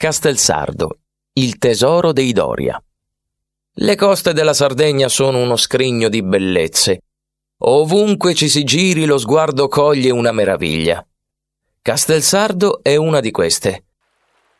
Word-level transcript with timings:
Castelsardo, 0.00 0.96
il 1.34 1.58
tesoro 1.58 2.12
dei 2.12 2.32
Doria. 2.32 2.82
Le 3.74 3.96
coste 3.96 4.32
della 4.32 4.54
Sardegna 4.54 5.10
sono 5.10 5.42
uno 5.42 5.56
scrigno 5.56 6.08
di 6.08 6.22
bellezze. 6.22 7.02
Ovunque 7.58 8.32
ci 8.32 8.48
si 8.48 8.64
giri 8.64 9.04
lo 9.04 9.18
sguardo 9.18 9.68
coglie 9.68 10.08
una 10.08 10.32
meraviglia. 10.32 11.06
Castelsardo 11.82 12.80
è 12.82 12.96
una 12.96 13.20
di 13.20 13.30
queste. 13.30 13.84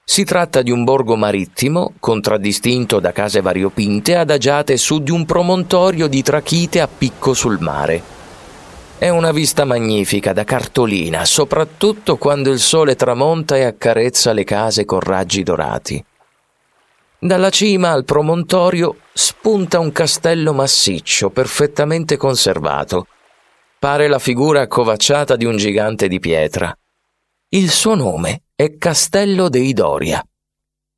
Si 0.05 0.25
tratta 0.25 0.61
di 0.61 0.71
un 0.71 0.85
borgo 0.85 1.17
marittimo, 1.17 1.95
contraddistinto 1.99 3.01
da 3.01 3.13
case 3.13 3.41
variopinte 3.41 4.17
adagiate 4.17 4.77
su 4.77 4.99
di 4.99 5.11
un 5.11 5.25
promontorio 5.25 6.07
di 6.07 6.21
trachite 6.21 6.83
a 6.83 6.87
picco 6.87 7.33
sul 7.33 7.57
mare. 7.61 8.20
È 9.01 9.09
una 9.09 9.33
vista 9.33 9.65
magnifica 9.65 10.35
da 10.35 10.45
cartolina, 10.45 11.25
soprattutto 11.25 12.19
quando 12.19 12.51
il 12.51 12.59
sole 12.59 12.97
tramonta 12.97 13.57
e 13.57 13.65
accarezza 13.65 14.35
le 14.35 14.45
case 14.45 14.85
con 14.85 15.01
raggi 15.01 15.43
dorati. 15.43 16.05
Dalla 17.19 17.49
cima 17.49 17.93
al 17.93 18.05
promontorio 18.05 18.99
spunta 19.15 19.79
un 19.79 19.91
castello 19.91 20.53
massiccio, 20.53 21.31
perfettamente 21.31 22.19
conservato. 22.19 23.07
Pare 23.79 24.07
la 24.07 24.19
figura 24.19 24.61
accovacciata 24.61 25.35
di 25.35 25.47
un 25.47 25.57
gigante 25.57 26.07
di 26.07 26.19
pietra. 26.19 26.71
Il 27.49 27.71
suo 27.71 27.95
nome 27.95 28.43
è 28.55 28.77
Castello 28.77 29.49
dei 29.49 29.73
Doria. 29.73 30.23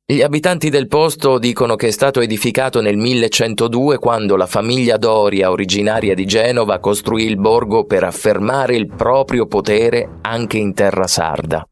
Gli 0.05 0.21
abitanti 0.21 0.69
del 0.69 0.89
posto 0.89 1.39
dicono 1.39 1.77
che 1.77 1.87
è 1.87 1.91
stato 1.91 2.19
edificato 2.19 2.81
nel 2.81 2.97
1102 2.97 3.99
quando 3.99 4.35
la 4.35 4.47
famiglia 4.47 4.97
Doria, 4.97 5.49
originaria 5.49 6.13
di 6.13 6.25
Genova, 6.25 6.79
costruì 6.79 7.23
il 7.23 7.37
borgo 7.37 7.85
per 7.85 8.03
affermare 8.03 8.75
il 8.75 8.87
proprio 8.93 9.47
potere 9.47 10.17
anche 10.19 10.57
in 10.57 10.73
terra 10.73 11.07
sarda. 11.07 11.65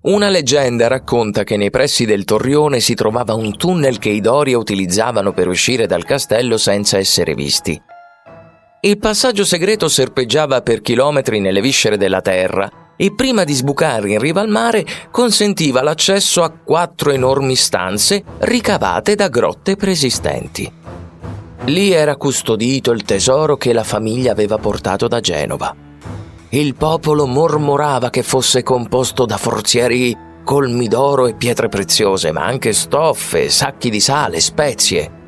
Una 0.00 0.30
leggenda 0.30 0.88
racconta 0.88 1.44
che 1.44 1.56
nei 1.56 1.70
pressi 1.70 2.04
del 2.04 2.24
torrione 2.24 2.80
si 2.80 2.94
trovava 2.94 3.34
un 3.34 3.56
tunnel 3.56 4.00
che 4.00 4.08
i 4.08 4.20
Doria 4.20 4.58
utilizzavano 4.58 5.32
per 5.32 5.46
uscire 5.46 5.86
dal 5.86 6.04
castello 6.04 6.56
senza 6.56 6.98
essere 6.98 7.34
visti. 7.34 7.80
Il 8.80 8.98
passaggio 8.98 9.44
segreto 9.44 9.86
serpeggiava 9.86 10.60
per 10.60 10.80
chilometri 10.80 11.38
nelle 11.38 11.60
viscere 11.60 11.96
della 11.96 12.20
terra 12.20 12.83
e 12.96 13.12
prima 13.12 13.44
di 13.44 13.52
sbucare 13.52 14.10
in 14.10 14.18
riva 14.18 14.40
al 14.40 14.48
mare 14.48 14.84
consentiva 15.10 15.82
l'accesso 15.82 16.42
a 16.42 16.50
quattro 16.50 17.10
enormi 17.10 17.56
stanze 17.56 18.22
ricavate 18.38 19.14
da 19.14 19.28
grotte 19.28 19.76
preesistenti. 19.76 20.72
Lì 21.66 21.92
era 21.92 22.16
custodito 22.16 22.90
il 22.90 23.04
tesoro 23.04 23.56
che 23.56 23.72
la 23.72 23.84
famiglia 23.84 24.32
aveva 24.32 24.58
portato 24.58 25.08
da 25.08 25.20
Genova. 25.20 25.74
Il 26.50 26.74
popolo 26.74 27.26
mormorava 27.26 28.10
che 28.10 28.22
fosse 28.22 28.62
composto 28.62 29.24
da 29.24 29.38
forzieri 29.38 30.16
colmi 30.44 30.88
d'oro 30.88 31.26
e 31.26 31.34
pietre 31.34 31.68
preziose, 31.68 32.30
ma 32.32 32.44
anche 32.44 32.74
stoffe, 32.74 33.48
sacchi 33.48 33.88
di 33.88 33.98
sale, 33.98 34.40
spezie. 34.40 35.22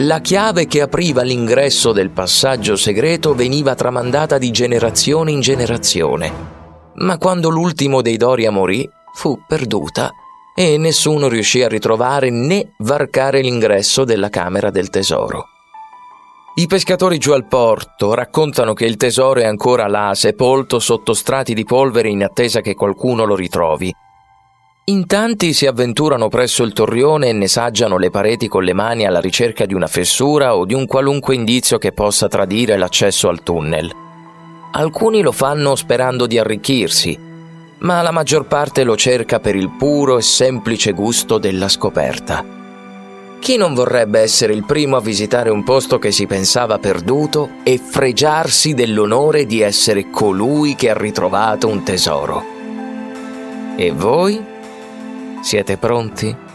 La 0.00 0.20
chiave 0.20 0.66
che 0.66 0.82
apriva 0.82 1.22
l'ingresso 1.22 1.92
del 1.92 2.10
passaggio 2.10 2.76
segreto 2.76 3.34
veniva 3.34 3.74
tramandata 3.74 4.36
di 4.36 4.50
generazione 4.50 5.30
in 5.30 5.40
generazione 5.40 6.55
ma 6.96 7.18
quando 7.18 7.48
l'ultimo 7.48 8.02
dei 8.02 8.16
Doria 8.16 8.50
morì, 8.50 8.88
fu 9.14 9.40
perduta 9.46 10.10
e 10.54 10.78
nessuno 10.78 11.28
riuscì 11.28 11.62
a 11.62 11.68
ritrovare 11.68 12.30
né 12.30 12.72
varcare 12.78 13.40
l'ingresso 13.40 14.04
della 14.04 14.30
Camera 14.30 14.70
del 14.70 14.88
Tesoro. 14.88 15.48
I 16.58 16.66
pescatori 16.66 17.18
giù 17.18 17.32
al 17.32 17.46
porto 17.46 18.14
raccontano 18.14 18.72
che 18.72 18.86
il 18.86 18.96
tesoro 18.96 19.40
è 19.40 19.44
ancora 19.44 19.86
là, 19.88 20.12
sepolto 20.14 20.78
sotto 20.78 21.12
strati 21.12 21.52
di 21.52 21.64
polvere 21.64 22.08
in 22.08 22.22
attesa 22.22 22.62
che 22.62 22.74
qualcuno 22.74 23.24
lo 23.24 23.34
ritrovi. 23.34 23.92
In 24.86 25.06
tanti 25.06 25.52
si 25.52 25.66
avventurano 25.66 26.28
presso 26.28 26.62
il 26.62 26.72
torrione 26.72 27.28
e 27.28 27.32
ne 27.32 27.48
saggiano 27.48 27.98
le 27.98 28.08
pareti 28.08 28.48
con 28.48 28.64
le 28.64 28.72
mani 28.72 29.04
alla 29.04 29.20
ricerca 29.20 29.66
di 29.66 29.74
una 29.74 29.88
fessura 29.88 30.56
o 30.56 30.64
di 30.64 30.72
un 30.72 30.86
qualunque 30.86 31.34
indizio 31.34 31.76
che 31.76 31.92
possa 31.92 32.28
tradire 32.28 32.78
l'accesso 32.78 33.28
al 33.28 33.42
tunnel. 33.42 34.05
Alcuni 34.78 35.22
lo 35.22 35.32
fanno 35.32 35.74
sperando 35.74 36.26
di 36.26 36.38
arricchirsi, 36.38 37.18
ma 37.78 38.02
la 38.02 38.10
maggior 38.10 38.46
parte 38.46 38.84
lo 38.84 38.94
cerca 38.94 39.40
per 39.40 39.56
il 39.56 39.70
puro 39.70 40.18
e 40.18 40.22
semplice 40.22 40.92
gusto 40.92 41.38
della 41.38 41.70
scoperta. 41.70 42.44
Chi 43.38 43.56
non 43.56 43.72
vorrebbe 43.72 44.20
essere 44.20 44.52
il 44.52 44.66
primo 44.66 44.96
a 44.96 45.00
visitare 45.00 45.48
un 45.48 45.64
posto 45.64 45.98
che 45.98 46.12
si 46.12 46.26
pensava 46.26 46.78
perduto 46.78 47.52
e 47.62 47.78
fregiarsi 47.78 48.74
dell'onore 48.74 49.46
di 49.46 49.62
essere 49.62 50.10
colui 50.10 50.74
che 50.74 50.90
ha 50.90 50.94
ritrovato 50.94 51.68
un 51.68 51.82
tesoro? 51.82 52.44
E 53.76 53.92
voi? 53.92 54.44
Siete 55.40 55.78
pronti? 55.78 56.45